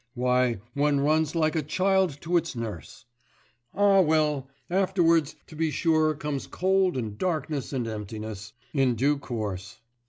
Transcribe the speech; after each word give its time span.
Why, 0.15 0.59
one 0.73 0.99
runs 0.99 1.35
like 1.35 1.55
a 1.55 1.61
child 1.61 2.17
to 2.21 2.35
its 2.35 2.55
nurse. 2.55 3.05
Ah, 3.75 4.01
well, 4.01 4.47
afterwards 4.67 5.35
to 5.45 5.55
be 5.55 5.69
sure 5.69 6.15
comes 6.15 6.47
cold 6.47 6.97
and 6.97 7.19
darkness 7.19 7.71
and 7.71 7.85
emptiness... 7.87 8.51
in 8.73 8.95
due 8.95 9.19
course. 9.19 9.79